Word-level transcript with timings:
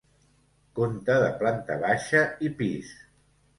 Conta 0.79 1.19
de 1.25 1.29
planta 1.43 1.79
baixa 1.85 2.25
i 2.49 2.53
pis. 2.65 2.93